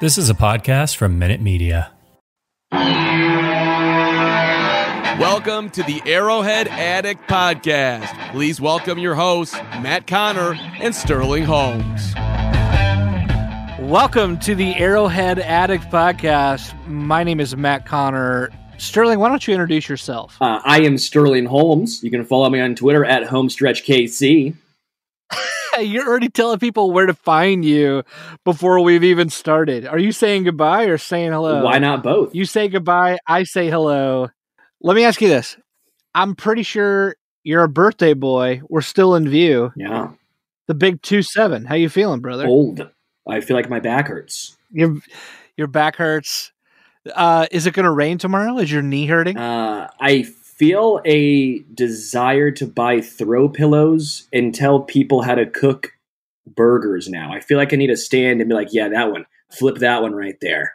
[0.00, 1.90] This is a podcast from Minute Media.
[5.18, 8.06] Welcome to the Arrowhead Addict Podcast.
[8.30, 12.14] Please welcome your hosts, Matt Conner and Sterling Holmes.
[13.80, 16.72] Welcome to the Arrowhead Addict Podcast.
[16.86, 18.50] My name is Matt Conner.
[18.76, 20.36] Sterling, why don't you introduce yourself?
[20.40, 22.04] Uh, I am Sterling Holmes.
[22.04, 24.54] You can follow me on Twitter at HomestretchKC.
[25.80, 28.02] You're already telling people where to find you
[28.44, 29.86] before we've even started.
[29.86, 31.62] Are you saying goodbye or saying hello?
[31.62, 32.34] Why not both?
[32.34, 34.28] You say goodbye, I say hello.
[34.80, 35.56] Let me ask you this.
[36.14, 38.62] I'm pretty sure you're a birthday boy.
[38.68, 39.72] We're still in view.
[39.76, 40.12] Yeah.
[40.66, 41.64] The big two seven.
[41.64, 42.46] How you feeling, brother?
[42.46, 42.88] Old.
[43.28, 44.56] I feel like my back hurts.
[44.70, 44.96] Your
[45.56, 46.52] your back hurts.
[47.14, 48.58] Uh, is it going to rain tomorrow?
[48.58, 49.38] Is your knee hurting?
[49.38, 50.26] Uh, I
[50.58, 55.92] feel a desire to buy throw pillows and tell people how to cook
[56.46, 57.32] burgers now.
[57.32, 59.24] I feel like I need to stand and be like, yeah, that one.
[59.50, 60.74] Flip that one right there.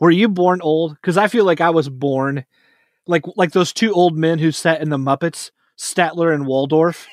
[0.00, 0.94] Were you born old?
[0.94, 2.44] Because I feel like I was born
[3.06, 7.06] like like those two old men who sat in the Muppets, Statler and Waldorf.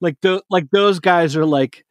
[0.00, 1.84] Like the like those guys are like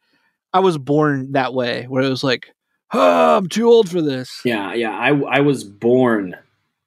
[0.52, 2.50] I was born that way, where it was like,
[2.92, 4.40] oh, I'm too old for this.
[4.44, 4.90] Yeah, yeah.
[4.90, 6.36] I I was born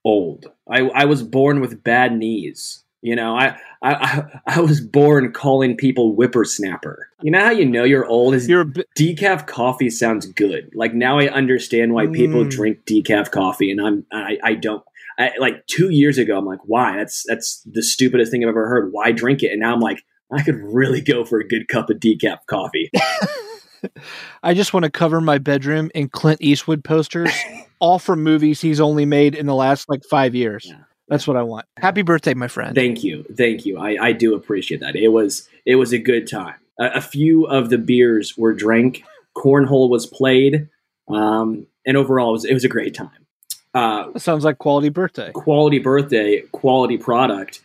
[0.04, 0.53] old.
[0.70, 2.80] I I was born with bad knees.
[3.02, 7.10] You know, I, I I was born calling people whippersnapper.
[7.22, 10.70] You know how you know you're old is You're a bi- decaf coffee sounds good.
[10.74, 12.50] Like now I understand why people Mm.
[12.50, 14.84] drink decaf coffee, and I'm I, I don't.
[15.20, 16.96] I, like two years ago, I'm like, why?
[16.98, 18.94] That's that's the stupidest thing I've ever heard.
[18.94, 19.52] Why drink it?
[19.52, 20.02] And now I'm like,
[20.32, 22.90] I could really go for a good cup of decaf coffee.
[24.44, 27.32] I just want to cover my bedroom in Clint Eastwood posters,
[27.84, 30.66] all from movies he's only made in the last like five years.
[30.66, 30.78] Yeah.
[31.10, 31.66] That's what I want.
[31.76, 32.74] Happy birthday, my friend.
[32.74, 33.78] Thank you, thank you.
[33.78, 34.96] I, I do appreciate that.
[34.96, 36.56] It was it was a good time.
[36.80, 39.04] A, a few of the beers were drank.
[39.36, 40.70] Cornhole was played,
[41.10, 43.28] um, and overall, it was it was a great time.
[43.74, 45.32] Uh, sounds like quality birthday.
[45.34, 47.60] quality birthday, quality product.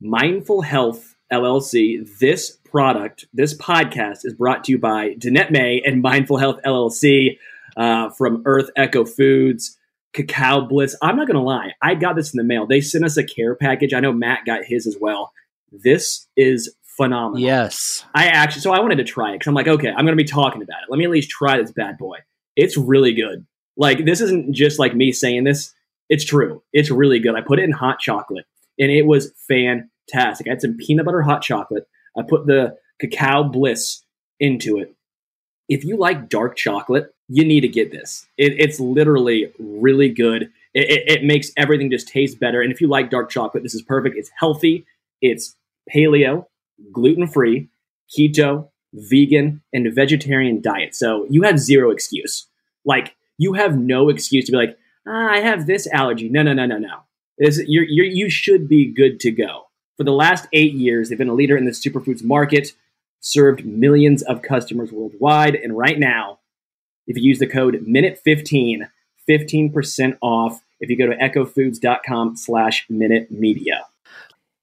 [0.00, 2.08] Mindful Health LLC.
[2.20, 7.36] This product, this podcast is brought to you by Danette May and Mindful Health LLC
[7.76, 9.78] uh, from Earth Echo Foods,
[10.12, 10.96] Cacao Bliss.
[11.02, 12.66] I'm not going to lie, I got this in the mail.
[12.66, 13.94] They sent us a care package.
[13.94, 15.32] I know Matt got his as well.
[15.70, 17.40] This is phenomenal.
[17.40, 18.04] Yes.
[18.14, 20.22] I actually, so I wanted to try it because I'm like, okay, I'm going to
[20.22, 20.90] be talking about it.
[20.90, 22.18] Let me at least try this bad boy.
[22.56, 23.46] It's really good.
[23.76, 25.72] Like, this isn't just like me saying this.
[26.10, 26.62] It's true.
[26.74, 27.34] It's really good.
[27.34, 28.44] I put it in hot chocolate
[28.78, 30.46] and it was fantastic.
[30.46, 31.86] I had some peanut butter hot chocolate.
[32.18, 34.02] I put the cacao bliss
[34.38, 34.94] into it.
[35.68, 38.26] If you like dark chocolate, you need to get this.
[38.36, 40.50] It, it's literally really good.
[40.74, 42.60] It, it, it makes everything just taste better.
[42.60, 44.16] And if you like dark chocolate, this is perfect.
[44.16, 44.84] It's healthy.
[45.22, 45.56] It's
[45.92, 46.46] paleo,
[46.92, 47.68] gluten free,
[48.14, 50.94] keto, vegan, and vegetarian diet.
[50.94, 52.46] So you have zero excuse.
[52.84, 54.76] Like you have no excuse to be like,
[55.08, 56.28] ah, I have this allergy.
[56.28, 56.98] No, no, no, no, no.
[57.38, 59.68] This, you're, you're, you should be good to go.
[59.96, 62.72] For the last eight years, they've been a leader in the superfoods market,
[63.20, 66.40] served millions of customers worldwide, and right now,
[67.06, 68.88] if you use the code MINUTE15,
[69.28, 73.84] 15% off if you go to echofoods.com slash minute media.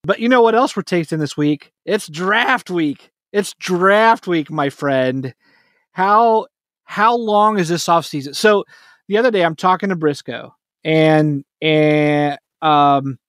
[0.04, 1.72] But you know what else we're tasting this week?
[1.86, 3.12] It's draft week.
[3.32, 5.34] It's draft week, my friend.
[5.92, 6.48] How
[6.84, 8.34] how long is this off season?
[8.34, 8.66] So
[9.08, 13.20] the other day I'm talking to Briscoe and and um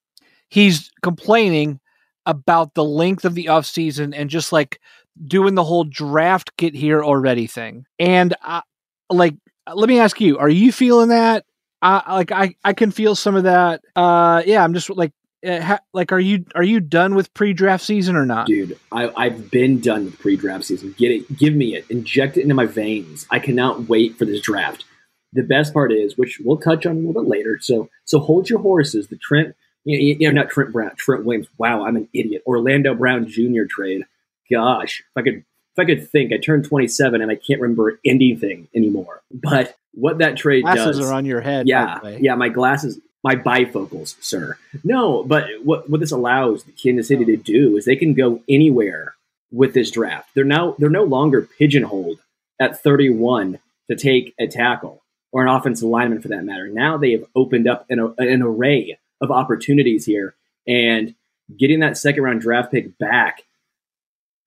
[0.48, 1.80] he's complaining
[2.26, 4.80] about the length of the off season and just like
[5.26, 7.84] doing the whole draft get here already thing.
[7.98, 8.62] And I,
[9.10, 9.34] like
[9.72, 11.44] let me ask you, are you feeling that?
[11.82, 13.82] I like I I can feel some of that.
[13.96, 15.12] Uh yeah, I'm just like
[15.46, 18.46] uh, ha, like are you are you done with pre-draft season or not?
[18.46, 20.94] Dude I, i've been done with pre-draft season.
[20.98, 21.86] Get it give me it.
[21.88, 23.26] Inject it into my veins.
[23.30, 24.84] I cannot wait for this draft.
[25.32, 28.50] The best part is which we'll touch on a little bit later so so hold
[28.50, 29.08] your horses.
[29.08, 29.54] The trent
[29.84, 31.48] you know, not trent brown trent williams.
[31.56, 32.42] Wow i'm an idiot.
[32.46, 34.02] Orlando brown jr trade.
[34.50, 35.44] Gosh if i could
[35.76, 40.18] if i could think i turned 27 and i can't remember anything anymore but what
[40.18, 44.56] that trade glasses does are on your head yeah yeah my glasses my bifocals, sir.
[44.82, 48.42] No, but what what this allows the Kansas City to do is they can go
[48.48, 49.14] anywhere
[49.50, 50.30] with this draft.
[50.34, 52.18] They're now they're no longer pigeonholed
[52.60, 53.58] at 31
[53.90, 55.02] to take a tackle
[55.32, 56.68] or an offensive lineman for that matter.
[56.68, 60.34] Now they have opened up an, an array of opportunities here
[60.66, 61.14] and
[61.58, 63.42] getting that second round draft pick back.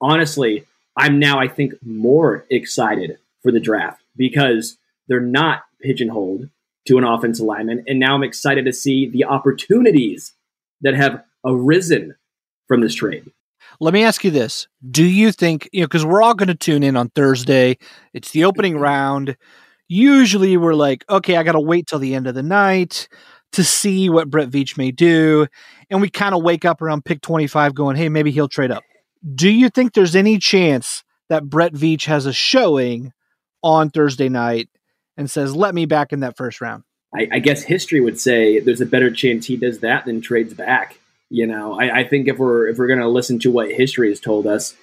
[0.02, 0.66] Honestly,
[0.98, 6.50] I'm now I think more excited for the draft because they're not pigeonholed
[6.88, 7.84] to an offensive lineman.
[7.88, 10.34] And now I'm excited to see the opportunities
[10.82, 12.16] that have arisen
[12.68, 13.32] from this trade.
[13.80, 14.68] Let me ask you this.
[14.90, 17.78] Do you think, you know, because we're all going to tune in on Thursday,
[18.14, 19.36] it's the opening round.
[19.88, 23.08] Usually we're like, okay, I got to wait till the end of the night
[23.54, 25.48] to see what Brett Veach may do.
[25.90, 28.84] And we kind of wake up around pick 25 going, hey, maybe he'll trade up.
[29.24, 33.14] Do you think there's any chance that Brett Veach has a showing
[33.62, 34.70] on Thursday night
[35.18, 36.84] and says, "Let me back in that first round."
[37.16, 40.54] I, I guess history would say there's a better chance he does that than trades
[40.54, 41.00] back.
[41.30, 44.10] You know, I, I think if we're if we're going to listen to what history
[44.10, 44.76] has told us,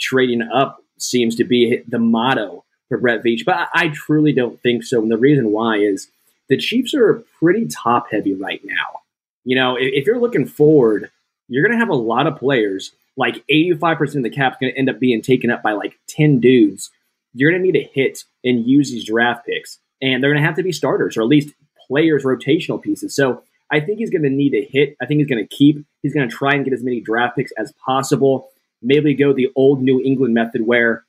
[0.00, 3.44] trading up seems to be the motto for Brett Veach.
[3.44, 6.08] But I, I truly don't think so, and the reason why is
[6.48, 9.00] the Chiefs are pretty top heavy right now.
[9.44, 11.10] You know, if, if you're looking forward,
[11.48, 12.92] you're going to have a lot of players.
[13.16, 15.98] Like 85% of the cap is going to end up being taken up by like
[16.08, 16.90] 10 dudes
[17.34, 20.46] you're going to need to hit and use these draft picks, and they're going to
[20.46, 21.54] have to be starters or at least
[21.86, 23.14] players, rotational pieces.
[23.14, 24.96] So I think he's going to need to hit.
[25.02, 25.84] I think he's going to keep.
[26.02, 28.48] He's going to try and get as many draft picks as possible.
[28.80, 31.04] Maybe go the old New England method where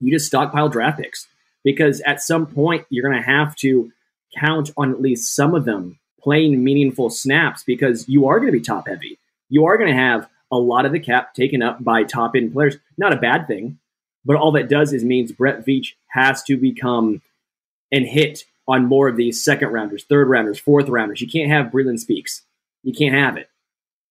[0.00, 1.26] you just stockpile draft picks
[1.64, 3.90] because at some point you're going to have to
[4.38, 8.58] count on at least some of them playing meaningful snaps because you are going to
[8.58, 9.18] be top heavy.
[9.48, 12.52] You are going to have a lot of the cap taken up by top end
[12.52, 12.76] players.
[12.98, 13.78] Not a bad thing.
[14.24, 17.22] But all that does is means Brett Veach has to become
[17.90, 21.20] and hit on more of these second rounders, third rounders, fourth rounders.
[21.20, 22.42] You can't have Breeland Speaks.
[22.84, 23.48] You can't have it.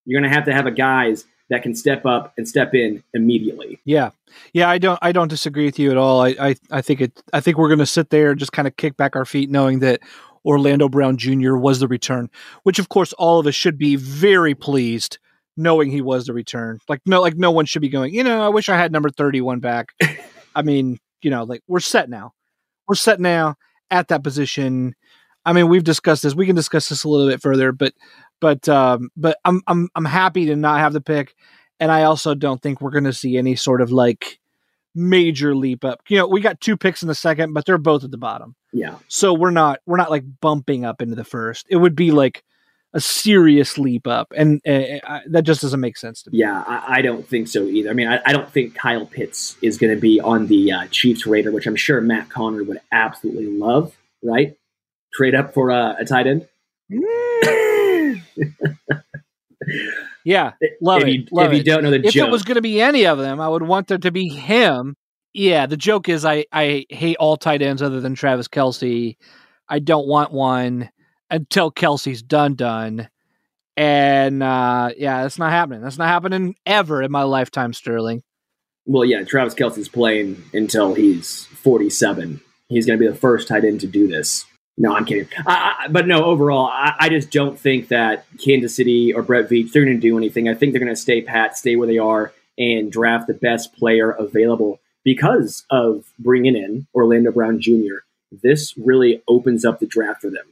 [0.05, 3.03] You're going to have to have a guys that can step up and step in
[3.13, 3.79] immediately.
[3.85, 4.11] Yeah,
[4.53, 6.21] yeah, I don't, I don't disagree with you at all.
[6.21, 8.67] I, I, I think it, I think we're going to sit there and just kind
[8.67, 10.01] of kick back our feet, knowing that
[10.45, 11.55] Orlando Brown Jr.
[11.55, 12.29] was the return,
[12.63, 15.19] which of course all of us should be very pleased
[15.61, 16.79] knowing he was the return.
[16.89, 18.13] Like no, like no one should be going.
[18.13, 19.93] You know, I wish I had number thirty-one back.
[20.55, 22.33] I mean, you know, like we're set now.
[22.87, 23.55] We're set now
[23.89, 24.95] at that position.
[25.45, 26.35] I mean, we've discussed this.
[26.35, 27.93] We can discuss this a little bit further, but
[28.39, 31.35] but um, but I'm I'm I'm happy to not have the pick,
[31.79, 34.39] and I also don't think we're going to see any sort of like
[34.93, 36.01] major leap up.
[36.09, 38.55] You know, we got two picks in the second, but they're both at the bottom.
[38.73, 38.95] Yeah.
[39.07, 41.65] So we're not we're not like bumping up into the first.
[41.69, 42.43] It would be like
[42.93, 46.39] a serious leap up, and uh, that just doesn't make sense to me.
[46.39, 47.89] Yeah, I, I don't think so either.
[47.89, 50.87] I mean, I, I don't think Kyle Pitts is going to be on the uh,
[50.91, 53.95] Chiefs radar, which I'm sure Matt Conner would absolutely love.
[54.23, 54.57] Right?
[55.13, 56.47] Trade up for uh, a tight end.
[60.25, 61.11] yeah, love if it.
[61.11, 61.57] You, love if it.
[61.57, 63.39] you don't know the joke, if joke, it was going to be any of them,
[63.39, 64.95] I would want there to be him.
[65.33, 69.15] Yeah, the joke is I I hate all tight ends other than Travis Kelce.
[69.69, 70.89] I don't want one
[71.31, 73.09] until Kelce's done done.
[73.77, 75.81] And uh, yeah, that's not happening.
[75.81, 78.21] That's not happening ever in my lifetime, Sterling.
[78.85, 82.41] Well, yeah, Travis Kelce's playing until he's 47.
[82.67, 84.45] He's going to be the first tight end to do this.
[84.77, 85.27] No, I'm kidding.
[85.45, 89.49] I, I, but no, overall, I, I, just don't think that Kansas City or Brett
[89.49, 90.47] Veach they're going to do anything.
[90.47, 93.75] I think they're going to stay pat, stay where they are, and draft the best
[93.75, 98.05] player available because of bringing in Orlando Brown Jr.
[98.31, 100.45] This really opens up the draft for them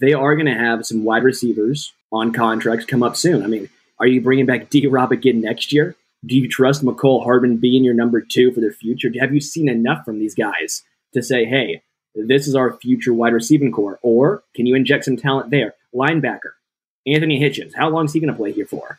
[0.00, 3.42] they are going to have some wide receivers on contracts come up soon.
[3.42, 3.68] I mean,
[4.00, 5.96] are you bringing back D Rob again next year?
[6.26, 9.10] Do you trust Mecole Hardman being your number two for the future?
[9.20, 10.82] Have you seen enough from these guys
[11.12, 11.82] to say, hey,
[12.14, 13.98] this is our future wide receiving core?
[14.02, 15.74] Or can you inject some talent there?
[15.94, 16.54] Linebacker,
[17.06, 18.98] Anthony Hitchens, how long is he going to play here for?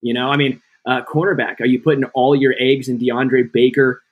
[0.00, 4.02] You know, I mean, uh, cornerback, are you putting all your eggs in DeAndre Baker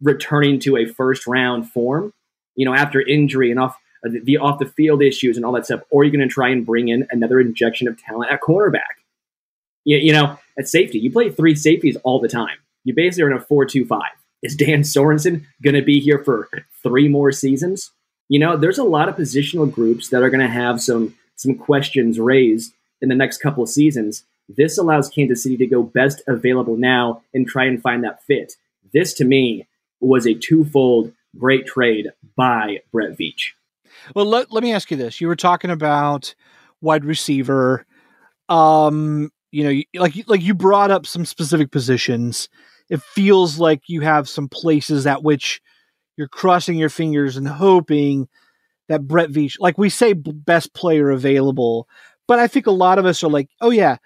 [0.00, 2.12] returning to a first round form?
[2.56, 5.52] You know, after injury and off Uh, the, the off the field issues and all
[5.52, 8.40] that stuff, or you're going to try and bring in another injection of talent at
[8.40, 9.02] cornerback.
[9.84, 12.58] You, you know, at safety, you play three safeties all the time.
[12.84, 14.12] You basically are in a four-two-five.
[14.42, 16.48] Is Dan Sorensen going to be here for
[16.82, 17.90] three more seasons?
[18.28, 21.54] You know, there's a lot of positional groups that are going to have some some
[21.54, 24.24] questions raised in the next couple of seasons.
[24.48, 28.54] This allows Kansas City to go best available now and try and find that fit.
[28.92, 29.66] This, to me,
[30.00, 33.52] was a twofold great trade by Brett Veach.
[34.14, 35.20] Well, let, let me ask you this.
[35.20, 36.34] You were talking about
[36.80, 37.86] wide receiver.
[38.48, 42.48] Um, you know, like like you brought up some specific positions.
[42.90, 45.60] It feels like you have some places at which
[46.16, 48.28] you're crossing your fingers and hoping
[48.88, 51.86] that Brett Veach, like we say, best player available.
[52.26, 53.96] But I think a lot of us are like, oh yeah,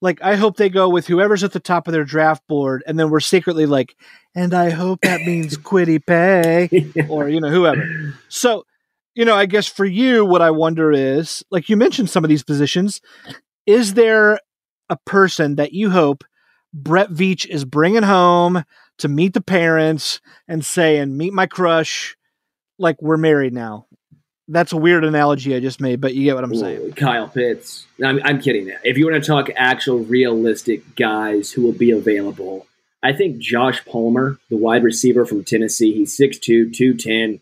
[0.00, 2.98] like I hope they go with whoever's at the top of their draft board, and
[2.98, 3.96] then we're secretly like,
[4.34, 6.68] and I hope that means Kwity Paye
[7.08, 8.14] or you know whoever.
[8.28, 8.64] So,
[9.18, 12.28] you know, I guess for you, what I wonder is, like you mentioned, some of
[12.28, 13.00] these positions,
[13.66, 14.38] is there
[14.88, 16.22] a person that you hope
[16.72, 18.64] Brett Veach is bringing home
[18.98, 22.16] to meet the parents and saying, "Meet my crush,"
[22.78, 23.86] like we're married now?
[24.50, 26.92] that's a weird analogy I just made, but you get what I'm Ooh, saying.
[26.92, 27.86] Kyle Pitts.
[28.02, 28.72] I'm, I'm kidding.
[28.82, 32.66] If you want to talk actual realistic guys who will be available,
[33.02, 37.40] I think Josh Palmer, the wide receiver from Tennessee, he's 6'2, 210.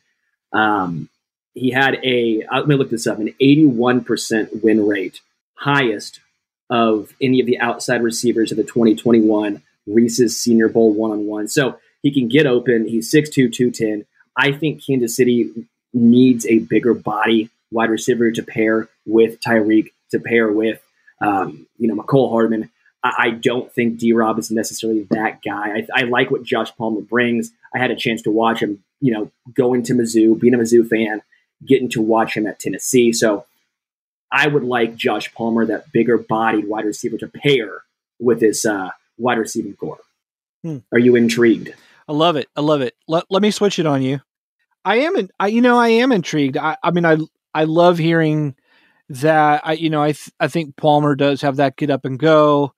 [0.53, 1.09] Um,
[1.57, 5.21] he had a, uh, let me look this up, an 81% win rate,
[5.55, 6.21] highest
[6.69, 11.49] of any of the outside receivers of the 2021 Reese's Senior Bowl one on one.
[11.49, 12.87] So he can get open.
[12.87, 14.05] He's 6'2, 210.
[14.37, 15.51] I think Kansas City
[15.95, 20.81] needs a bigger body wide receiver to pair with Tyreek, to pair with,
[21.23, 22.71] um, you know, Mecole Hardman.
[23.03, 25.79] I, I don't think D Rob is necessarily that guy.
[25.79, 27.51] I, I, like what Josh Palmer brings.
[27.75, 30.87] I had a chance to watch him, you know, going to Mizzou, being a Mizzou
[30.87, 31.23] fan,
[31.65, 33.13] getting to watch him at Tennessee.
[33.13, 33.47] So
[34.31, 37.83] I would like Josh Palmer, that bigger bodied wide receiver, to pair
[38.19, 40.01] with his uh, wide receiving core.
[40.63, 40.79] Hmm.
[40.93, 41.75] Are you intrigued?
[42.09, 42.49] I love it.
[42.57, 42.95] I love it.
[43.09, 44.21] Let, let me switch it on you.
[44.85, 46.57] I am, in, I, you know, I am intrigued.
[46.57, 47.19] I, I mean, I,
[47.55, 48.55] I love hearing
[49.09, 49.63] that.
[49.65, 52.75] I, you know, I, th- I think Palmer does have that get up and go,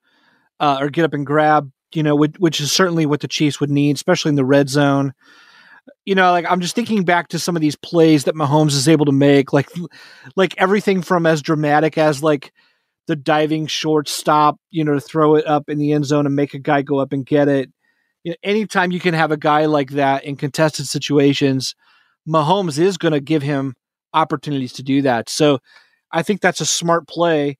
[0.59, 1.71] uh, or get up and grab.
[1.91, 4.69] You know, which, which is certainly what the Chiefs would need, especially in the red
[4.69, 5.15] zone.
[6.05, 8.87] You know, like I'm just thinking back to some of these plays that Mahomes is
[8.87, 9.69] able to make, like,
[10.35, 12.51] like everything from as dramatic as like
[13.07, 16.53] the diving shortstop, you know, to throw it up in the end zone and make
[16.53, 17.71] a guy go up and get it.
[18.23, 21.75] You know, anytime you can have a guy like that in contested situations
[22.29, 23.75] Mahomes is going to give him
[24.13, 25.29] opportunities to do that.
[25.29, 25.59] So
[26.11, 27.57] I think that's a smart play.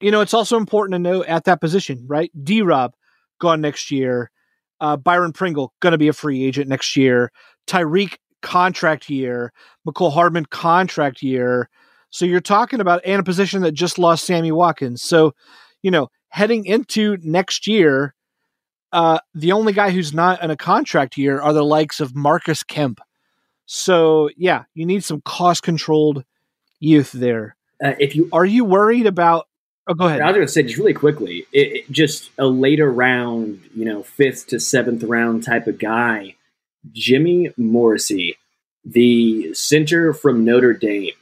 [0.00, 2.30] You know, it's also important to note at that position, right?
[2.42, 2.94] D Rob
[3.40, 4.30] gone next year.
[4.80, 7.30] Uh, Byron Pringle going to be a free agent next year.
[7.66, 9.52] Tyreek contract year.
[9.86, 11.68] Mecole Hardman contract year.
[12.10, 15.02] So you're talking about and a position that just lost Sammy Watkins.
[15.02, 15.34] So,
[15.82, 18.14] you know, heading into next year,
[18.92, 22.62] uh, the only guy who's not in a contract year are the likes of Marcus
[22.62, 23.00] Kemp,
[23.66, 26.24] so yeah, you need some cost controlled
[26.80, 27.56] youth there.
[27.82, 29.48] Uh, if you are you worried about?
[29.86, 30.20] Oh, go ahead.
[30.20, 33.84] I was going to say just really quickly, it, it, just a later round, you
[33.84, 36.36] know, fifth to seventh round type of guy,
[36.92, 38.36] Jimmy Morrissey,
[38.84, 41.14] the center from Notre Dame.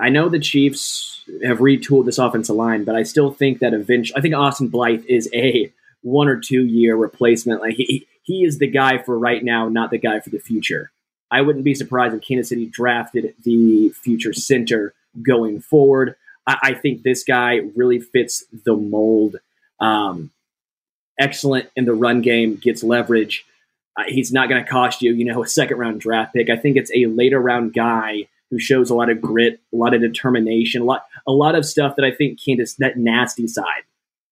[0.00, 4.16] I know the Chiefs have retooled this offensive line, but I still think that eventually,
[4.16, 7.60] I think Austin Blythe is a one or two year replacement.
[7.60, 10.90] Like he, he is the guy for right now, not the guy for the future.
[11.30, 16.16] I wouldn't be surprised if Kansas City drafted the future center going forward.
[16.46, 19.36] I, I think this guy really fits the mold.
[19.80, 20.30] Um,
[21.18, 23.44] excellent in the run game, gets leverage.
[23.98, 26.48] Uh, he's not going to cost you, you know, a second round draft pick.
[26.48, 29.92] I think it's a later round guy who shows a lot of grit, a lot
[29.92, 33.82] of determination, a lot, a lot of stuff that I think Kansas that nasty side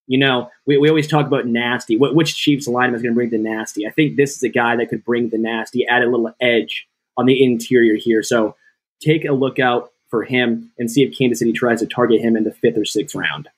[0.07, 1.97] you know, we, we always talk about nasty.
[1.97, 3.87] What, which Chiefs lineman is going to bring the nasty?
[3.87, 6.87] I think this is a guy that could bring the nasty, add a little edge
[7.17, 8.23] on the interior here.
[8.23, 8.57] So
[9.01, 12.37] take a look out for him and see if Kansas City tries to target him
[12.37, 13.49] in the fifth or sixth round.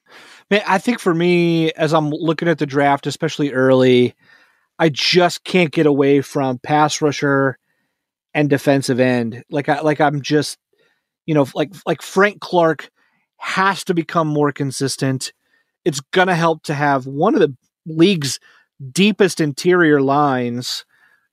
[0.50, 4.14] Man, I think for me, as I'm looking at the draft, especially early,
[4.78, 7.58] I just can't get away from pass rusher
[8.34, 9.42] and defensive end.
[9.50, 10.58] Like I like I'm just,
[11.26, 12.90] you know, like like Frank Clark
[13.36, 15.32] has to become more consistent
[15.88, 17.56] it's going to help to have one of the
[17.86, 18.38] league's
[18.92, 20.84] deepest interior lines,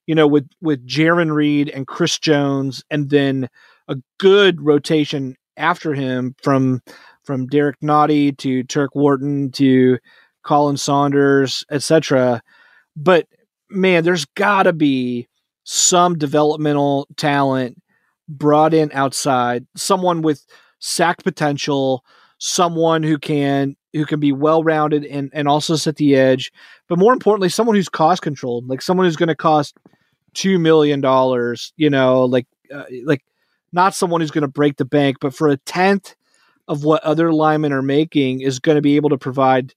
[0.07, 3.49] you know, with with Jarran Reed and Chris Jones, and then
[3.89, 6.81] a good rotation after him from
[7.25, 9.97] from Derrick Nnadi to Turk Wharton to
[10.45, 12.41] Khalen Saunders, etc.
[12.95, 13.27] But
[13.69, 15.27] man, there's got to be
[15.63, 17.81] some developmental talent
[18.27, 20.45] brought in outside, someone with
[20.79, 22.03] sack potential,
[22.39, 26.51] someone who can who can be well rounded and and also set the edge,
[26.87, 29.77] but more importantly, someone who's cost controlled, like someone who's going to cost
[30.33, 31.73] two million dollars.
[31.77, 33.23] You know, like uh, like
[33.71, 36.15] not someone who's going to break the bank, but for a tenth
[36.67, 39.73] of what other linemen are making is going to be able to provide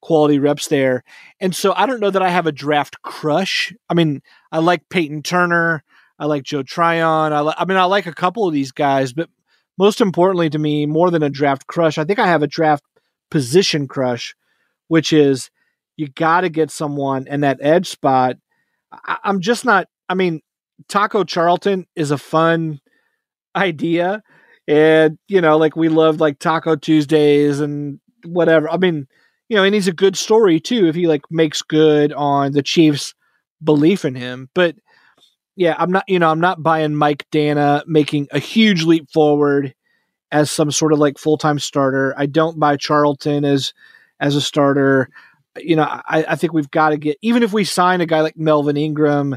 [0.00, 1.02] quality reps there.
[1.40, 3.74] And so I don't know that I have a draft crush.
[3.88, 5.82] I mean, I like Peyton Turner.
[6.18, 7.32] I like Joe Tryon.
[7.32, 9.28] I, li- I mean, I like a couple of these guys, but
[9.76, 12.84] most importantly to me, more than a draft crush, I think I have a draft
[13.30, 14.34] position crush,
[14.88, 15.50] which is
[15.96, 18.36] you got to get someone in that edge spot.
[18.92, 20.40] I, I'm just not, I mean,
[20.88, 22.80] Taco Charlton is a fun
[23.54, 24.22] idea.
[24.66, 28.68] And, you know, like we love like Taco Tuesdays and whatever.
[28.70, 29.06] I mean,
[29.48, 32.62] you know, and he's a good story too if he like makes good on the
[32.62, 33.14] Chiefs'
[33.62, 34.48] belief in him.
[34.54, 34.76] But
[35.56, 39.74] yeah, I'm not, you know, I'm not buying Mike Danna making a huge leap forward
[40.30, 42.14] as some sort of like full time starter.
[42.16, 43.72] I don't buy Charlton as
[44.20, 45.08] as a starter.
[45.56, 48.20] You know, I, I think we've got to get even if we sign a guy
[48.20, 49.36] like Melvin Ingram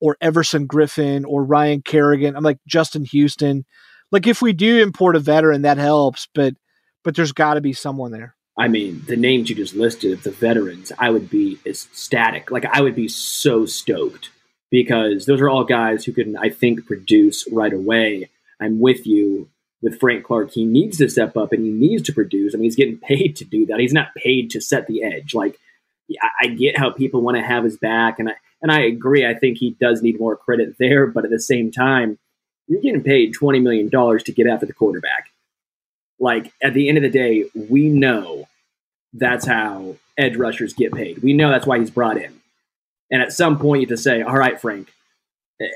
[0.00, 3.64] or Everson Griffen or Ryan Kerrigan, I'm like Justin Houston.
[4.10, 6.54] Like if we do import a veteran, that helps, but
[7.04, 8.34] but there's got to be someone there.
[8.58, 12.50] I mean, the names you just listed of the veterans, I would be ecstatic.
[12.50, 14.30] Like I would be so stoked
[14.70, 18.28] because those are all guys who can, I think, produce right away.
[18.60, 19.48] I'm with you
[19.80, 20.52] with Frank Clark.
[20.52, 22.54] He needs to step up and he needs to produce.
[22.54, 23.80] I mean, he's getting paid to do that.
[23.80, 25.34] He's not paid to set the edge.
[25.34, 25.58] Like,
[26.40, 29.26] I, get how people want to have his back, and I and I agree.
[29.26, 32.18] I think he does need more credit there, but at the same time,
[32.66, 35.31] you're getting paid twenty million dollars to get after the quarterback.
[36.22, 38.46] Like at the end of the day, we know
[39.12, 41.18] that's how edge rushers get paid.
[41.18, 42.40] We know that's why he's brought in.
[43.10, 44.92] And at some point, you have to say, all right, Frank,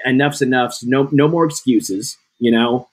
[0.06, 0.78] enough's enough.
[0.84, 2.16] No, no more excuses.
[2.38, 2.88] You know,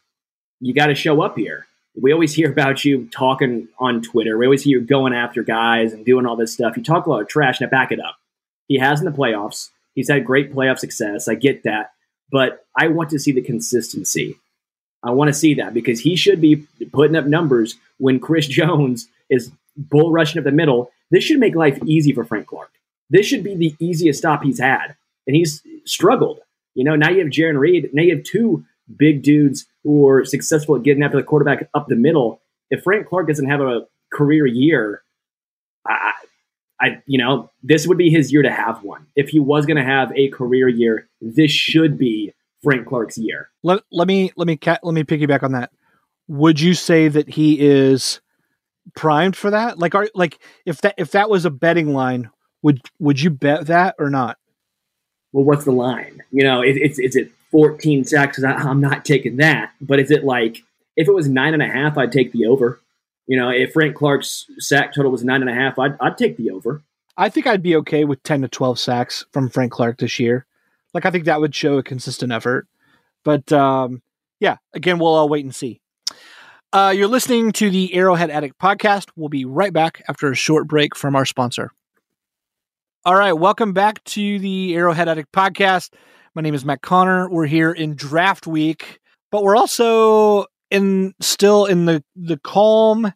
[0.60, 1.67] you got to show up here.
[1.95, 4.36] We always hear about you talking on Twitter.
[4.36, 6.75] We always hear you going after guys and doing all this stuff.
[6.75, 7.62] You talk a lot of trash.
[7.62, 8.15] Now back it up.
[8.67, 9.69] He has in the playoffs.
[9.93, 11.27] He's had great playoff success.
[11.27, 11.91] I get that.
[12.32, 14.39] But I want to see the consistency.
[15.03, 19.07] I want to see that because he should be putting up numbers when Chris Jones
[19.29, 20.91] is bull rushing up the middle.
[21.11, 22.71] This should make life easy for Frank Clark.
[23.09, 24.95] This should be the easiest stop he's had,
[25.27, 26.39] and he's struggled.
[26.73, 27.89] You know, now you have Jarran Reed.
[27.93, 28.65] Now you have two
[28.97, 32.41] big dudes who are successful at getting after the quarterback up the middle.
[32.69, 35.03] If Frank Clark doesn't have a career year,
[35.85, 36.13] I,
[36.79, 39.05] I, you know, this would be his year to have one.
[39.15, 42.33] If he was going to have a career year, this should be
[42.63, 43.49] Frank Clark's year.
[43.62, 45.71] Let, let me let me let me piggyback on that.
[46.28, 48.21] Would you say that he is
[48.95, 49.78] primed for that?
[49.78, 52.30] Like, are like if that if that was a betting line,
[52.62, 54.38] would would you bet that or not?
[55.32, 56.21] Well, what's the line?
[56.32, 58.43] You know, it, it's is it 14 sacks?
[58.43, 59.73] I'm not taking that.
[59.82, 60.63] But is it like
[60.95, 62.80] if it was nine and a half, I'd take the over.
[63.28, 66.38] You know, if Frank Clark's sack total was nine and a half, I'd I'd take
[66.38, 66.82] the over.
[67.15, 70.47] I think I'd be okay with 10 to 12 sacks from Frank Clark this year.
[70.93, 72.67] Like I think that would show a consistent effort.
[73.23, 74.01] But um,
[74.39, 75.79] yeah, again, we'll all wait and see.
[76.71, 79.10] Uh, you're listening to the Arrowhead Addict podcast.
[79.15, 81.71] We'll be right back after a short break from our sponsor.
[83.06, 85.93] All right, welcome back to the Arrowhead Addict podcast.
[86.36, 87.29] My name is Matt Conner.
[87.29, 93.13] We're here in draft week, but we're also in still in the the calm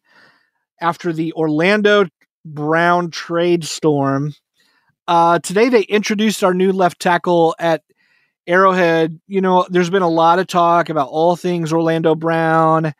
[0.80, 2.06] after the Orlando
[2.46, 4.34] Brown trade storm.
[5.08, 7.84] Uh, today they introduced our new left tackle at
[8.46, 9.20] Arrowhead.
[9.28, 12.93] You know, there's been a lot of talk about all things Orlando Brown.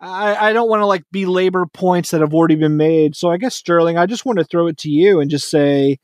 [0.00, 3.16] I, I don't want to like belabor points that have already been made.
[3.16, 5.98] So I guess Sterling, I just want to throw it to you and just say,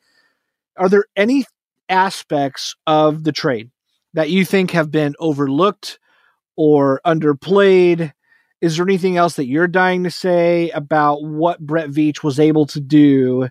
[0.76, 1.44] are there any
[1.88, 3.70] aspects of the trade
[4.14, 6.00] that you think have been overlooked
[6.56, 8.12] or underplayed?
[8.60, 12.66] Is there anything else that you're dying to say about what Brett Veach was able
[12.66, 13.48] to do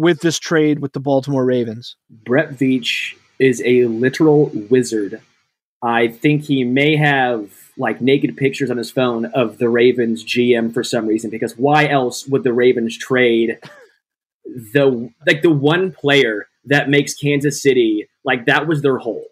[0.00, 1.96] with this trade with the Baltimore Ravens?
[2.10, 5.20] Brett Veach is a literal wizard.
[5.82, 10.74] I think he may have like naked pictures on his phone of the Ravens GM
[10.74, 13.58] for some reason because why else would the Ravens trade
[14.44, 19.24] the like the one player that makes Kansas City like that was their hole.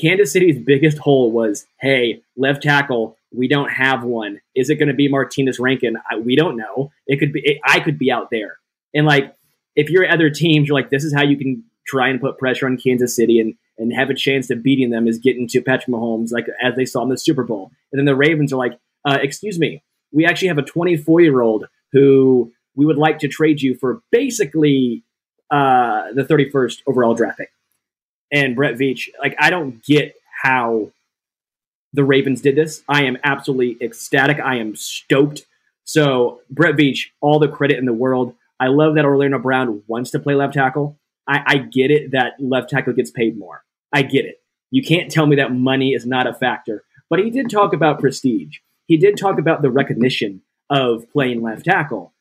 [0.00, 4.40] Kansas City's biggest hole was, hey, left tackle, we don't have one.
[4.54, 5.96] Is it going to be Martinas Rankin?
[6.10, 6.90] I, we don't know.
[7.06, 7.40] It could be.
[7.44, 8.58] It, I could be out there.
[8.92, 9.34] And like,
[9.76, 12.66] if you're other teams, you're like, this is how you can try and put pressure
[12.66, 15.88] on Kansas City and and have a chance of beating them is getting to Patrick
[15.88, 17.72] Mahomes, like as they saw in the Super Bowl.
[17.92, 19.82] And then the Ravens are like, uh, excuse me,
[20.12, 24.00] we actually have a 24 year old who we would like to trade you for
[24.10, 25.04] basically
[25.50, 27.50] uh, the 31st overall draft pick.
[28.32, 30.90] And Brett Veach, like, I don't get how
[31.92, 32.82] the Ravens did this.
[32.88, 34.40] I am absolutely ecstatic.
[34.40, 35.46] I am stoked.
[35.84, 38.34] So, Brett Veach, all the credit in the world.
[38.64, 40.98] I love that Orlando Brown wants to play left tackle.
[41.28, 43.62] I, I get it that left tackle gets paid more.
[43.92, 44.36] I get it.
[44.70, 46.82] You can't tell me that money is not a factor.
[47.10, 48.56] But he did talk about prestige.
[48.86, 52.14] He did talk about the recognition of playing left tackle.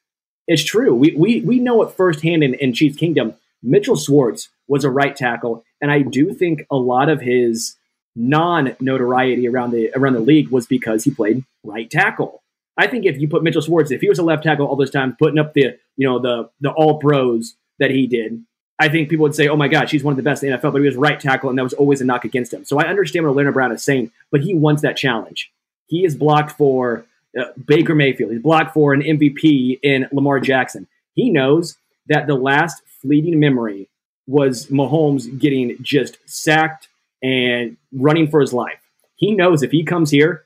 [0.46, 0.94] It's true.
[0.94, 3.36] We, we, we know it firsthand in, in Chiefs Kingdom.
[3.62, 7.78] Mitchell Schwartz was a right tackle, and I do think a lot of his
[8.18, 12.43] non notoriety around the around the league was because he played right tackle.
[12.78, 14.90] I think if you put Mitchell Schwartz, if he was a left tackle all this
[14.90, 18.44] time, putting up the you know the the all pros that he did,
[18.80, 20.58] I think people would say, "Oh my gosh, he's one of the best in the
[20.58, 22.66] NFL." But he was right tackle, and that was always a knock against him.
[22.66, 25.52] So I understand what Orlando Brown is saying, but he wants that challenge.
[25.88, 27.06] He is blocked for
[27.40, 28.32] uh, Baker Mayfield.
[28.32, 30.88] He's blocked for an MVP in Lamar Jackson.
[31.14, 33.90] He knows that the last fleeting memory
[34.26, 36.88] was Mahomes getting just sacked
[37.22, 38.80] and running for his life.
[39.16, 40.46] He knows if he comes here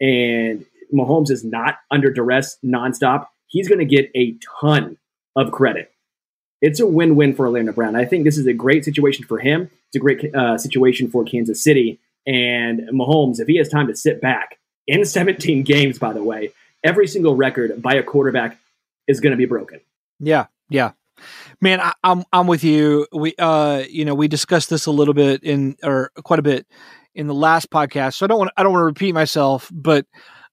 [0.00, 4.96] and Mahomes is not under duress nonstop, he's going to get a ton
[5.36, 5.92] of credit.
[6.60, 7.94] It's a win win for Orlando Brown.
[7.94, 9.70] I think this is a great situation for him.
[9.88, 11.98] It's a great uh, situation for Kansas City.
[12.26, 16.52] And Mahomes, if he has time to sit back in 17 games, by the way,
[16.82, 18.58] every single record by a quarterback
[19.06, 19.80] is going to be broken.
[20.18, 20.92] Yeah, yeah.
[21.60, 23.06] Man, I, am I'm, I'm with you.
[23.12, 26.66] We uh you know we discussed this a little bit in or quite a bit
[27.14, 28.14] in the last podcast.
[28.14, 30.06] So I don't want I don't want to repeat myself, but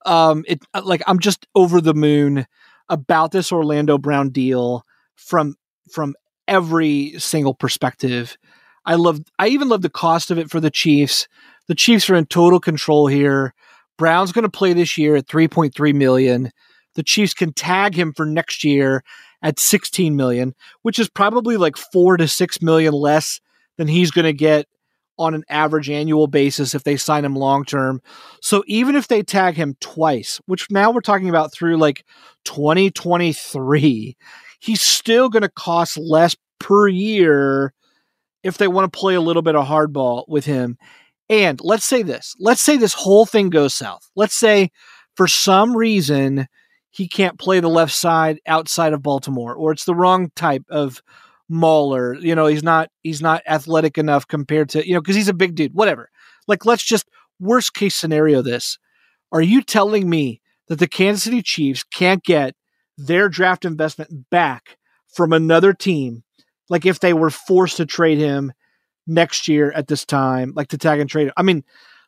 [0.06, 2.46] um it like I'm just over the moon
[2.90, 4.84] about this Orlando Brown deal
[5.16, 5.56] from
[5.92, 6.16] from
[6.48, 8.38] every single perspective.
[8.86, 11.28] I love I even love the cost of it for the Chiefs.
[11.68, 13.54] The Chiefs are in total control here.
[13.98, 16.52] Brown's going to play this year at 3.3 million.
[16.96, 19.04] The Chiefs can tag him for next year
[19.42, 23.40] at 16 million, which is probably like 4 to 6 million less
[23.78, 24.68] than he's going to get
[25.18, 28.02] on an average annual basis if they sign him long term.
[28.42, 32.06] So even if they tag him twice, which now we're talking about through like
[32.46, 34.18] 2023,
[34.60, 37.74] he's still going to cost less per year
[38.44, 40.78] if they want to play a little bit of hardball with him.
[41.30, 44.10] And let's say this let's say this whole thing goes south.
[44.16, 44.70] Let's say
[45.16, 46.48] for some reason
[46.92, 51.02] he can't play the left side outside of Baltimore, or it's the wrong type of
[51.50, 52.16] mauler.
[52.16, 55.34] You know, he's not he's not athletic enough compared to, you know, because he's a
[55.34, 56.10] big dude, whatever.
[56.48, 57.08] Like, let's just
[57.40, 58.78] worst case scenario this.
[59.32, 62.56] Are you telling me that the Kansas City Chiefs can't get
[62.98, 64.78] their draft investment back
[65.14, 66.24] from another team?
[66.70, 68.54] Like if they were forced to trade him
[69.08, 71.28] next year at this time, like to tag and trade.
[71.28, 71.34] Him.
[71.38, 71.64] I mean,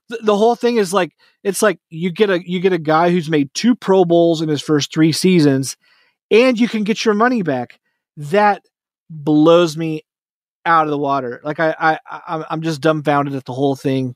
[0.10, 3.12] the, the whole thing is like it's like you get a you get a guy
[3.12, 5.78] who's made two Pro Bowls in his first three seasons,
[6.32, 7.80] and you can get your money back.
[8.16, 8.64] That
[9.10, 10.04] blows me
[10.66, 11.42] out of the water.
[11.44, 14.16] Like I I I'm just dumbfounded at the whole thing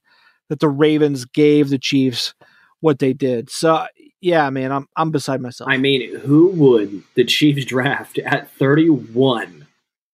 [0.49, 2.33] that the Ravens gave the Chiefs
[2.81, 3.49] what they did.
[3.49, 3.85] So
[4.19, 5.69] yeah, man, I'm I'm beside myself.
[5.69, 9.67] I mean, who would the Chiefs draft at 31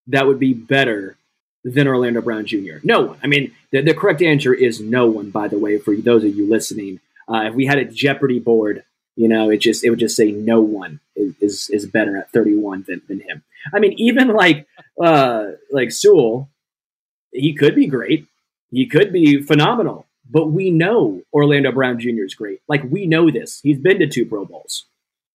[0.08, 1.18] that would be better
[1.64, 2.78] than Orlando Brown Jr.?
[2.84, 3.20] No one.
[3.24, 5.32] I mean, the, the correct answer is no one.
[5.32, 8.84] By the way, for those of you listening, uh, if we had a Jeopardy board,
[9.18, 12.86] you know, it just it would just say no one is is, better at 31
[12.88, 13.44] than, than him.
[13.74, 14.68] I mean, even like
[15.04, 16.50] uh, like Sewell,
[17.32, 18.28] he could be great.
[18.72, 20.06] He could be phenomenal.
[20.30, 22.26] But we know Orlando Brown Jr.
[22.26, 22.62] is great.
[22.68, 23.60] Like we know this.
[23.62, 24.86] He's been to two Pro Bowls.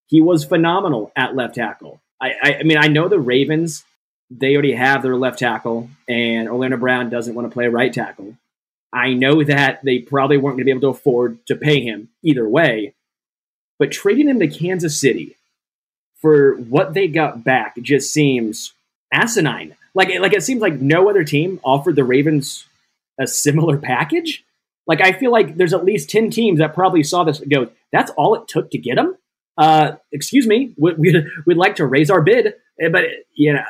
[0.06, 2.00] He was phenomenal at left tackle.
[2.20, 3.84] I, I, I mean, I know the Ravens
[4.30, 8.36] they already have their left tackle, and Orlando Brown doesn't want to play right tackle.
[8.92, 12.08] I know that they probably weren't going to be able to afford to pay him
[12.22, 12.94] either way,
[13.82, 15.34] but trading him to Kansas City
[16.20, 18.74] for what they got back just seems
[19.12, 19.74] asinine.
[19.92, 22.64] Like, like it seems like no other team offered the Ravens
[23.18, 24.44] a similar package.
[24.86, 28.12] Like, I feel like there's at least 10 teams that probably saw this go, that's
[28.12, 29.16] all it took to get him?
[29.58, 32.54] Uh, excuse me, we, we'd, we'd like to raise our bid.
[32.80, 33.64] Eh, but, you know,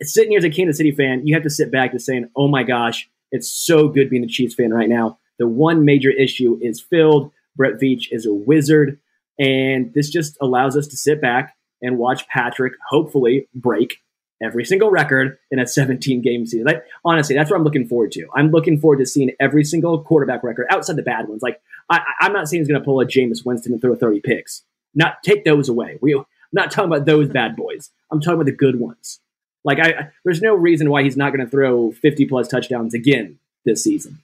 [0.00, 2.48] sitting here as a Kansas City fan, you have to sit back to saying, oh
[2.48, 5.18] my gosh, it's so good being a Chiefs fan right now.
[5.38, 7.30] The one major issue is filled.
[7.56, 8.98] Brett Veach is a wizard.
[9.40, 13.96] And this just allows us to sit back and watch Patrick hopefully break
[14.42, 16.66] every single record in a 17 game season.
[16.66, 18.26] Like, honestly, that's what I'm looking forward to.
[18.36, 21.42] I'm looking forward to seeing every single quarterback record outside the bad ones.
[21.42, 24.20] Like, I, am not saying he's going to pull a Jameis Winston and throw 30
[24.20, 24.62] picks.
[24.94, 25.98] Not take those away.
[26.00, 27.90] We, I'm not talking about those bad boys.
[28.12, 29.20] I'm talking about the good ones.
[29.64, 33.38] Like, I, there's no reason why he's not going to throw 50 plus touchdowns again
[33.64, 34.18] this season.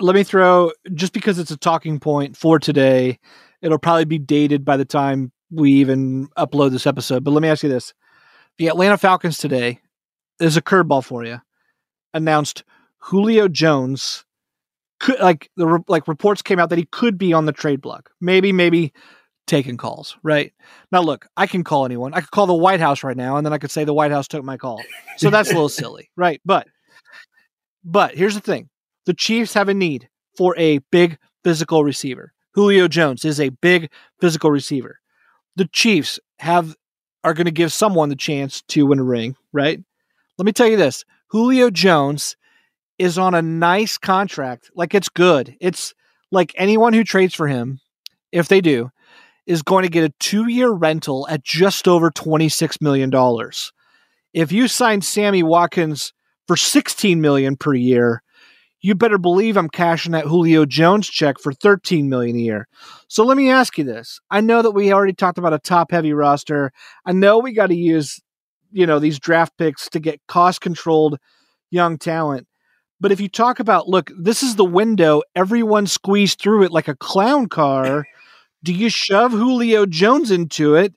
[0.00, 3.18] Let me throw just because it's a talking point for today.
[3.62, 7.24] It'll probably be dated by the time we even upload this episode.
[7.24, 7.94] But let me ask you this:
[8.58, 9.80] the Atlanta Falcons today
[10.40, 11.40] is a curveball for you.
[12.14, 12.64] Announced
[12.98, 14.24] Julio Jones
[15.00, 17.80] could like the re- like reports came out that he could be on the trade
[17.80, 18.10] block.
[18.20, 18.92] Maybe, maybe
[19.46, 20.16] taking calls.
[20.22, 20.52] Right
[20.92, 22.14] now, look, I can call anyone.
[22.14, 24.10] I could call the White House right now, and then I could say the White
[24.10, 24.82] House took my call.
[25.16, 26.40] So that's a little silly, right?
[26.44, 26.66] But
[27.84, 28.68] but here's the thing:
[29.06, 32.32] the Chiefs have a need for a big physical receiver.
[32.56, 34.98] Julio Jones is a big physical receiver.
[35.56, 36.74] The Chiefs have
[37.22, 39.78] are going to give someone the chance to win a ring, right?
[40.38, 42.34] Let me tell you this: Julio Jones
[42.98, 44.70] is on a nice contract.
[44.74, 45.54] Like it's good.
[45.60, 45.92] It's
[46.32, 47.78] like anyone who trades for him,
[48.32, 48.90] if they do,
[49.46, 53.12] is going to get a two year rental at just over $26 million.
[54.32, 56.14] If you sign Sammy Watkins
[56.46, 58.22] for 16 million per year,
[58.86, 62.68] you better believe I'm cashing that Julio Jones check for 13 million a year.
[63.08, 64.20] So let me ask you this.
[64.30, 66.70] I know that we already talked about a top heavy roster.
[67.04, 68.20] I know we got to use,
[68.70, 71.18] you know, these draft picks to get cost controlled
[71.68, 72.46] young talent.
[73.00, 76.86] But if you talk about, look, this is the window, everyone squeezed through it like
[76.86, 78.06] a clown car.
[78.62, 80.94] Do you shove Julio Jones into it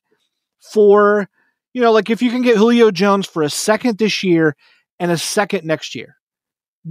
[0.59, 1.27] for,
[1.73, 4.55] you know, like if you can get Julio Jones for a second this year
[4.99, 6.18] and a second next year,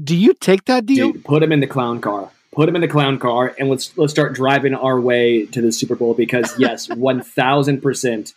[0.05, 1.13] do you take that deal?
[1.13, 2.31] Dude, put him in the clown car.
[2.53, 5.71] Put him in the clown car, and let's let's start driving our way to the
[5.71, 8.35] Super Bowl because yes, one thousand percent.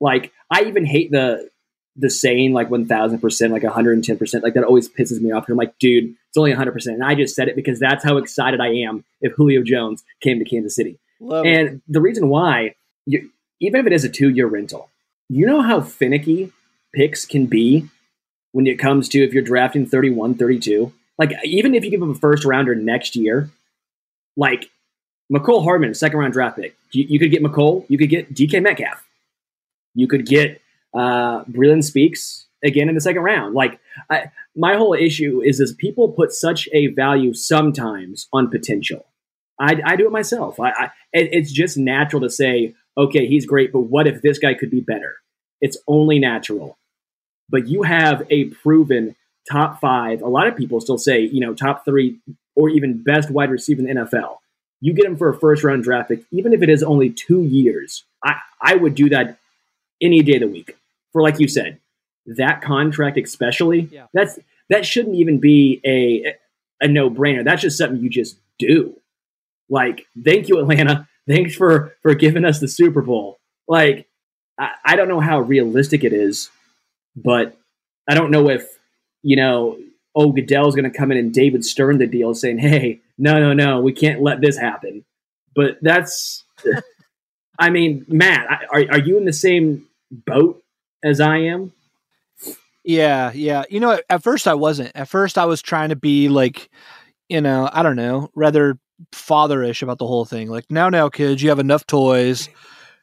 [0.00, 1.50] Like I even hate the
[1.96, 5.48] the saying like 1000%, like 110%, like that always pisses me off.
[5.48, 6.86] I'm like, dude, it's only 100%.
[6.86, 10.38] And I just said it because that's how excited I am if Julio Jones came
[10.38, 10.98] to Kansas City.
[11.20, 11.80] Love and it.
[11.88, 12.74] the reason why,
[13.06, 14.88] you, even if it is a two year rental,
[15.28, 16.52] you know how finicky
[16.94, 17.88] picks can be
[18.52, 20.92] when it comes to if you're drafting 31, 32.
[21.20, 23.50] Like, even if you give him a first rounder next year,
[24.38, 24.70] like
[25.30, 28.62] Mecole Hardman, second round draft pick, you, you could get Mecole, you could get DK
[28.62, 29.04] Metcalf,
[29.94, 30.62] you could get
[30.94, 33.54] uh, Breeland Speaks again in the second round.
[33.54, 33.78] Like
[34.08, 39.04] I, my whole issue is is people put such a value sometimes on potential.
[39.58, 40.58] I, I do it myself.
[40.58, 44.38] I, I it, it's just natural to say, okay, he's great, but what if this
[44.38, 45.16] guy could be better?
[45.60, 46.78] It's only natural.
[47.50, 49.16] But you have a proven
[49.50, 50.22] top five.
[50.22, 52.18] A lot of people still say, you know, top three
[52.54, 54.38] or even best wide receiver in the NFL.
[54.80, 57.42] You get him for a first round draft pick, even if it is only two
[57.42, 58.04] years.
[58.24, 59.38] I, I would do that
[60.00, 60.76] any day of the week
[61.12, 61.78] for like you said,
[62.26, 64.06] that contract especially, yeah.
[64.12, 66.34] that's that shouldn't even be a
[66.80, 67.44] a no brainer.
[67.44, 68.96] That's just something you just do.
[69.68, 71.08] Like, thank you, Atlanta.
[71.28, 73.38] Thanks for for giving us the Super Bowl.
[73.68, 74.08] Like,
[74.58, 76.50] I, I don't know how realistic it is,
[77.14, 77.56] but
[78.08, 78.79] I don't know if
[79.22, 79.78] you know.
[80.12, 83.52] Oh, Goodell's going to come in and David Stern the deal, saying, "Hey, no, no,
[83.52, 85.04] no, we can't let this happen."
[85.54, 86.44] But that's,
[87.58, 90.62] I mean, Matt, are are you in the same boat
[91.02, 91.72] as I am.
[92.84, 93.64] Yeah, yeah.
[93.70, 94.92] You know, at first I wasn't.
[94.94, 96.70] At first I was trying to be like,
[97.28, 98.78] you know, I don't know, rather
[99.12, 100.48] fatherish about the whole thing.
[100.48, 102.48] Like, now, now, kids, you have enough toys.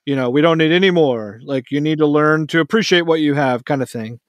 [0.05, 1.39] You know, we don't need any more.
[1.43, 4.19] Like, you need to learn to appreciate what you have, kind of thing.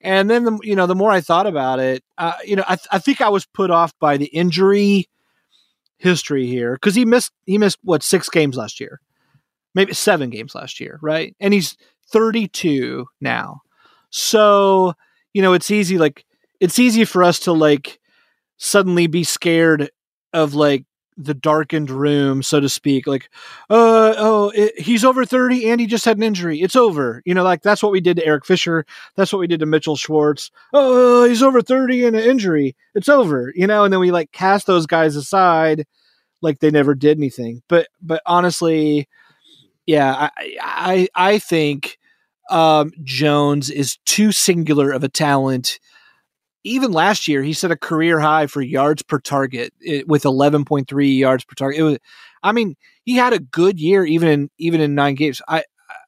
[0.00, 2.76] And then, the, you know, the more I thought about it, uh, you know, I,
[2.76, 5.08] th- I think I was put off by the injury
[5.98, 9.00] history here because he missed he missed what six games last year,
[9.74, 11.34] maybe seven games last year, right?
[11.40, 11.76] And he's
[12.10, 13.60] 32 now.
[14.10, 14.94] So,
[15.32, 16.24] you know, it's easy like
[16.60, 17.98] it's easy for us to like
[18.58, 19.90] suddenly be scared
[20.32, 20.84] of like
[21.16, 23.06] the darkened room, so to speak.
[23.06, 23.30] Like,
[23.70, 26.60] uh, oh, it, he's over 30 and he just had an injury.
[26.60, 27.22] It's over.
[27.24, 28.84] You know, like that's what we did to Eric Fisher.
[29.16, 30.50] That's what we did to Mitchell Schwartz.
[30.72, 32.76] Oh, he's over 30 and an injury.
[32.94, 35.86] It's over, you know, and then we like cast those guys aside
[36.42, 37.62] like they never did anything.
[37.68, 39.08] But, but honestly,
[39.86, 41.98] yeah, I I, I think
[42.50, 45.78] um, Jones is too singular of a talent.
[46.66, 51.18] Even last year, he set a career high for yards per target it, with 11.3
[51.18, 51.80] yards per target.
[51.80, 51.98] It was,
[52.42, 55.40] I mean, he had a good year even in even in nine games.
[55.48, 55.64] I,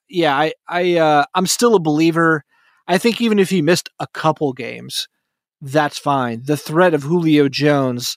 [0.09, 2.45] yeah, I, I, uh, I'm still a believer.
[2.87, 5.09] I think even if he missed a couple games,
[5.61, 6.43] that's fine.
[6.45, 8.17] The threat of Julio Jones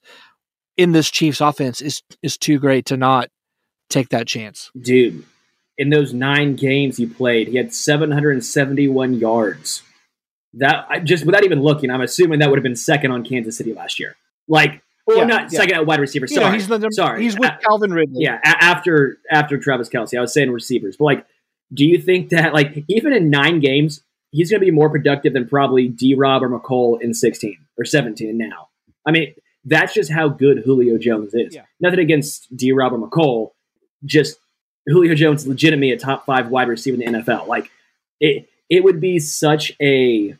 [0.78, 3.30] in this Chiefs offense is is too great to not
[3.90, 4.72] take that chance.
[4.80, 5.26] Dude,
[5.78, 9.84] in those nine games he played, he had 771 yards.
[10.56, 13.58] That I, just without even looking, I'm assuming that would have been second on Kansas
[13.58, 14.16] City last year.
[14.48, 15.60] Like, well, yeah, not yeah.
[15.60, 16.28] second at wide receiver.
[16.28, 17.24] Sorry, yeah, he's the, sorry.
[17.24, 18.24] He's with uh, Calvin Ridley.
[18.24, 21.26] Yeah, a- after after Travis Kelce, I was saying receivers, but like,
[21.74, 25.34] do you think that like even in nine games, he's going to be more productive
[25.34, 26.16] than probably D.
[26.16, 28.70] Rob or Mecole in 16 or 17 now?
[29.06, 29.34] I mean,
[29.66, 31.56] that's just how good Julio Jones is.
[31.56, 31.64] Yeah.
[31.80, 32.72] Nothing against D.
[32.72, 33.52] Rob or Mecole,
[34.06, 34.38] just
[34.88, 37.48] Julio Jones legitimately a top five wide receiver in the NFL.
[37.48, 37.72] Like
[38.20, 40.36] it, it would be such a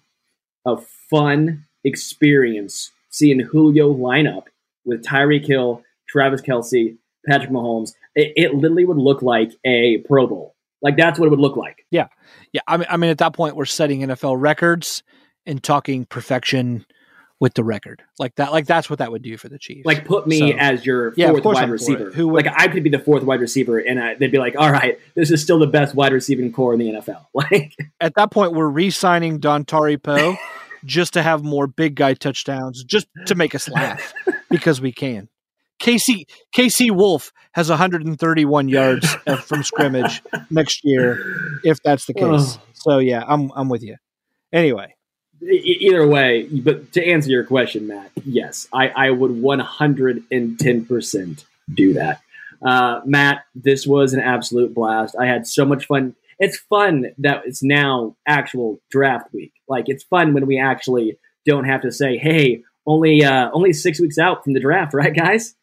[0.66, 0.78] a
[1.10, 4.48] fun experience seeing Julio line up
[4.86, 10.28] with Tyreek Hill, Travis Kelce, Patrick Mahomes, it, it literally would look like a Pro
[10.28, 10.56] Bowl.
[10.82, 11.86] Like that's what it would look like.
[11.92, 12.08] Yeah,
[12.54, 12.62] yeah.
[12.68, 15.04] I mean, I mean, at that point, we're setting NFL records
[15.46, 16.86] and talking perfection
[17.42, 18.02] with the record.
[18.20, 19.86] Like that, like that's what that would do for the Chiefs.
[19.86, 22.12] Like put me So- as your fourth course wide I'm receiver.
[22.12, 24.56] Who would- like I could be the fourth wide receiver, and I, they'd be like,
[24.58, 28.14] "All right, this is still the best wide receiving corps in the NFL." Like, at
[28.16, 30.38] that point, we're re-signing Dontari Poe
[30.86, 34.14] just to have more big guy touchdowns, just to make us laugh
[34.50, 35.28] because we can.
[35.80, 42.24] Casey Casey Wolf has 131 yards uh, from scrimmage next year, if that's the case.
[42.58, 42.62] Oh.
[42.74, 43.96] So yeah, I'm I'm with you.
[44.54, 44.96] Anyway,
[45.42, 52.22] either way, but to answer your question, Matt, yes, I, I would 110% do that.
[52.66, 55.16] Uh, Matt, this was an absolute blast.
[55.20, 56.16] I had so much fun.
[56.38, 59.54] It's fun that it's now actual draft week.
[59.68, 64.00] Like it's fun when we actually don't have to say, "Hey, only uh, only six
[64.00, 65.56] weeks out from the draft, right, guys?"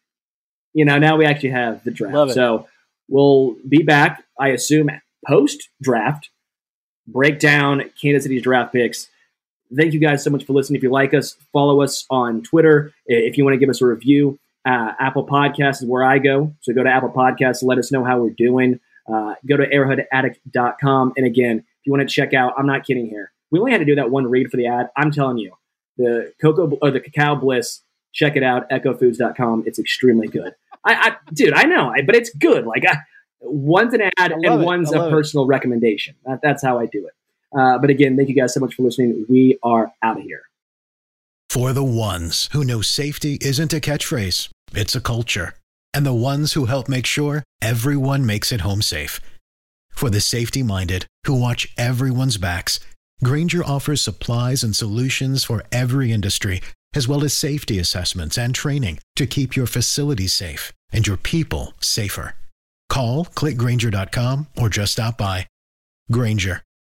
[0.73, 2.13] You know, now we actually have the draft.
[2.33, 2.67] So
[3.07, 4.89] we'll be back, I assume,
[5.25, 6.29] post draft.
[7.07, 9.07] Break down Kansas City's draft picks
[9.75, 10.77] thank you guys so much for listening.
[10.77, 12.93] If you like us, follow us on Twitter.
[13.05, 16.53] If you want to give us a review, uh, Apple Podcasts is where I go.
[16.61, 18.79] So go to Apple Podcasts, let us know how we're doing.
[19.11, 21.13] Uh, go to arrowheadaddict.com.
[21.17, 23.31] And again, if you want to check out, I'm not kidding here.
[23.51, 24.89] We only had to do that one read for the ad.
[24.95, 25.53] I'm telling you,
[25.97, 27.81] the cocoa or the cacao bliss,
[28.13, 29.63] check it out, echofoods.com.
[29.65, 30.53] It's extremely good.
[30.85, 32.65] I, I dude, I know, I, but it's good.
[32.65, 32.97] Like I,
[33.41, 35.11] one's an ad and one's a love it.
[35.11, 36.15] personal recommendation.
[36.25, 37.13] That, that's how I do it.
[37.57, 39.25] Uh, but again, thank you guys so much for listening.
[39.27, 40.43] We are out of here.
[41.49, 45.55] For the ones who know safety isn't a catchphrase, it's a culture.
[45.93, 49.19] And the ones who help make sure everyone makes it home safe.
[49.89, 52.79] For the safety minded who watch everyone's backs,
[53.23, 56.61] Grainger offers supplies and solutions for every industry,
[56.93, 61.73] as well as safety assessments and training to keep your facilities safe and your people
[61.81, 62.35] safer.
[62.89, 65.47] Call clickgrainger.com or just stop by.
[66.11, 66.61] Grainger